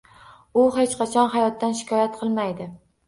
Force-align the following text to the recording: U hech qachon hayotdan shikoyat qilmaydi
U 0.61 0.61
hech 0.77 0.95
qachon 1.01 1.29
hayotdan 1.35 1.77
shikoyat 1.81 2.19
qilmaydi 2.23 2.69